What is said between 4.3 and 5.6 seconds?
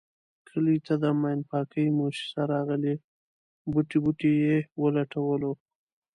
یې و لټولو.